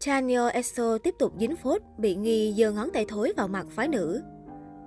[0.00, 3.88] Chanyeol Esso tiếp tục dính phốt, bị nghi giơ ngón tay thối vào mặt phái
[3.88, 4.22] nữ.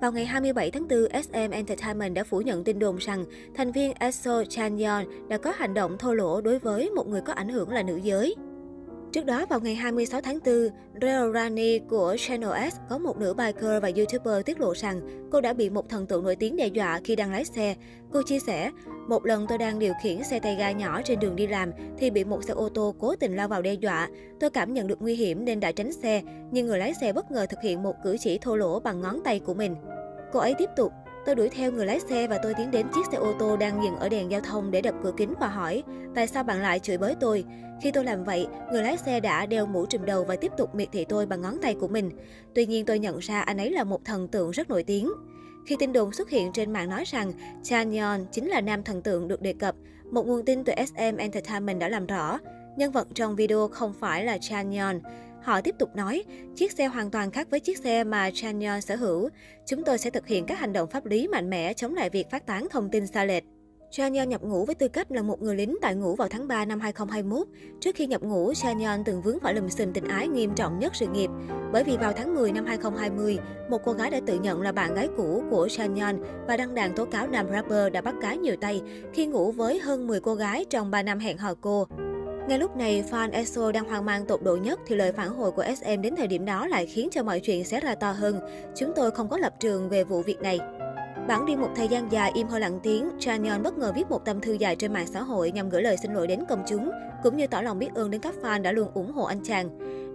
[0.00, 3.92] Vào ngày 27 tháng 4, SM Entertainment đã phủ nhận tin đồn rằng thành viên
[3.98, 7.70] EXO Chanyeol đã có hành động thô lỗ đối với một người có ảnh hưởng
[7.70, 8.34] là nữ giới.
[9.12, 10.54] Trước đó, vào ngày 26 tháng 4,
[11.00, 15.00] Reo Rani của Channel S có một nữ biker và YouTuber tiết lộ rằng
[15.30, 17.74] cô đã bị một thần tượng nổi tiếng đe dọa khi đang lái xe.
[18.12, 18.70] Cô chia sẻ,
[19.10, 22.10] một lần tôi đang điều khiển xe tay ga nhỏ trên đường đi làm thì
[22.10, 24.08] bị một xe ô tô cố tình lao vào đe dọa.
[24.40, 27.30] Tôi cảm nhận được nguy hiểm nên đã tránh xe, nhưng người lái xe bất
[27.30, 29.76] ngờ thực hiện một cử chỉ thô lỗ bằng ngón tay của mình.
[30.32, 30.92] Cô ấy tiếp tục,
[31.26, 33.84] Tôi đuổi theo người lái xe và tôi tiến đến chiếc xe ô tô đang
[33.84, 35.82] dừng ở đèn giao thông để đập cửa kính và hỏi,
[36.14, 37.44] tại sao bạn lại chửi bới tôi?
[37.82, 40.74] Khi tôi làm vậy, người lái xe đã đeo mũ trùm đầu và tiếp tục
[40.74, 42.10] miệt thị tôi bằng ngón tay của mình.
[42.54, 45.10] Tuy nhiên tôi nhận ra anh ấy là một thần tượng rất nổi tiếng.
[45.66, 47.32] Khi tin đồn xuất hiện trên mạng nói rằng
[47.62, 49.74] Cha Yeon chính là nam thần tượng được đề cập,
[50.10, 52.38] một nguồn tin từ SM Entertainment đã làm rõ,
[52.76, 55.00] nhân vật trong video không phải là Cha Yeon.
[55.42, 56.24] Họ tiếp tục nói,
[56.56, 59.28] chiếc xe hoàn toàn khác với chiếc xe mà Chanyeon sở hữu.
[59.66, 62.30] Chúng tôi sẽ thực hiện các hành động pháp lý mạnh mẽ chống lại việc
[62.30, 63.44] phát tán thông tin sai lệch.
[63.90, 66.64] Chanyeol nhập ngũ với tư cách là một người lính tại ngũ vào tháng 3
[66.64, 67.46] năm 2021.
[67.80, 70.96] Trước khi nhập ngũ, Chanyeol từng vướng phải lùm xùm tình ái nghiêm trọng nhất
[70.96, 71.30] sự nghiệp.
[71.72, 73.38] Bởi vì vào tháng 10 năm 2020,
[73.70, 76.94] một cô gái đã tự nhận là bạn gái cũ của Chanyeol và đăng đàn
[76.94, 80.34] tố cáo nam rapper đã bắt cá nhiều tay khi ngủ với hơn 10 cô
[80.34, 81.86] gái trong 3 năm hẹn hò cô.
[82.48, 85.52] Ngay lúc này, fan EXO đang hoang mang tột độ nhất thì lời phản hồi
[85.52, 88.40] của SM đến thời điểm đó lại khiến cho mọi chuyện xé ra to hơn.
[88.76, 90.60] Chúng tôi không có lập trường về vụ việc này.
[91.30, 94.24] Bản đi một thời gian dài im hơi lặng tiếng, Chanyeol bất ngờ viết một
[94.24, 96.90] tâm thư dài trên mạng xã hội nhằm gửi lời xin lỗi đến công chúng,
[97.22, 99.68] cũng như tỏ lòng biết ơn đến các fan đã luôn ủng hộ anh chàng.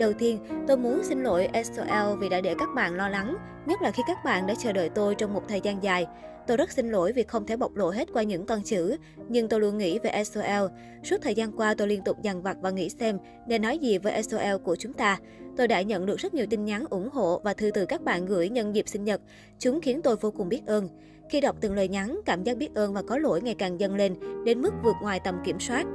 [0.00, 3.82] Đầu tiên, tôi muốn xin lỗi SOL vì đã để các bạn lo lắng, nhất
[3.82, 6.06] là khi các bạn đã chờ đợi tôi trong một thời gian dài.
[6.46, 8.96] Tôi rất xin lỗi vì không thể bộc lộ hết qua những con chữ,
[9.28, 10.66] nhưng tôi luôn nghĩ về SOL.
[11.04, 13.98] Suốt thời gian qua tôi liên tục dằn vặt và nghĩ xem nên nói gì
[13.98, 15.18] với SOL của chúng ta.
[15.56, 18.26] Tôi đã nhận được rất nhiều tin nhắn ủng hộ và thư từ các bạn
[18.26, 19.20] gửi nhân dịp sinh nhật.
[19.58, 20.88] Chúng khiến tôi vô cùng biết ơn.
[21.30, 23.94] Khi đọc từng lời nhắn, cảm giác biết ơn và có lỗi ngày càng dâng
[23.94, 24.14] lên,
[24.44, 25.86] đến mức vượt ngoài tầm kiểm soát.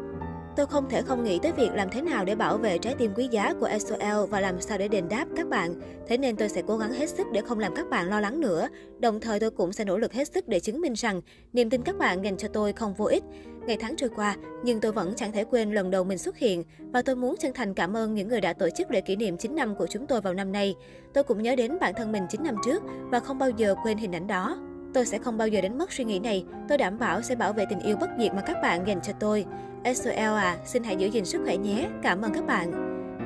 [0.55, 3.11] Tôi không thể không nghĩ tới việc làm thế nào để bảo vệ trái tim
[3.16, 5.75] quý giá của SOL và làm sao để đền đáp các bạn.
[6.07, 8.41] Thế nên tôi sẽ cố gắng hết sức để không làm các bạn lo lắng
[8.41, 8.67] nữa.
[8.99, 11.21] Đồng thời tôi cũng sẽ nỗ lực hết sức để chứng minh rằng
[11.53, 13.23] niềm tin các bạn dành cho tôi không vô ích.
[13.67, 16.63] Ngày tháng trôi qua, nhưng tôi vẫn chẳng thể quên lần đầu mình xuất hiện
[16.79, 19.37] và tôi muốn chân thành cảm ơn những người đã tổ chức lễ kỷ niệm
[19.37, 20.75] 9 năm của chúng tôi vào năm nay.
[21.13, 23.97] Tôi cũng nhớ đến bản thân mình 9 năm trước và không bao giờ quên
[23.97, 24.57] hình ảnh đó.
[24.93, 26.45] Tôi sẽ không bao giờ đánh mất suy nghĩ này.
[26.69, 29.13] Tôi đảm bảo sẽ bảo vệ tình yêu bất diệt mà các bạn dành cho
[29.19, 29.45] tôi.
[29.94, 31.90] SOL à, xin hãy giữ gìn sức khỏe nhé.
[32.03, 32.72] Cảm ơn các bạn.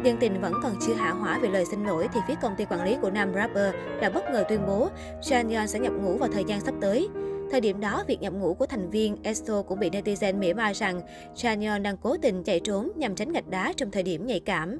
[0.03, 2.65] Nhân tình vẫn còn chưa hạ hỏa về lời xin lỗi thì phía công ty
[2.65, 4.89] quản lý của nam rapper đã bất ngờ tuyên bố
[5.21, 7.09] Chanyeol sẽ nhập ngũ vào thời gian sắp tới.
[7.51, 10.73] Thời điểm đó, việc nhập ngũ của thành viên EXO cũng bị netizen mỉa mai
[10.73, 11.01] rằng
[11.35, 14.79] Chanyeol đang cố tình chạy trốn nhằm tránh gạch đá trong thời điểm nhạy cảm.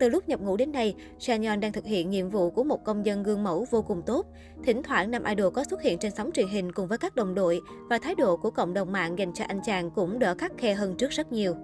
[0.00, 3.06] Từ lúc nhập ngũ đến nay, Chanyeol đang thực hiện nhiệm vụ của một công
[3.06, 4.26] dân gương mẫu vô cùng tốt.
[4.64, 7.34] Thỉnh thoảng nam idol có xuất hiện trên sóng truyền hình cùng với các đồng
[7.34, 10.52] đội và thái độ của cộng đồng mạng dành cho anh chàng cũng đỡ khắc
[10.58, 11.54] khe hơn trước rất nhiều.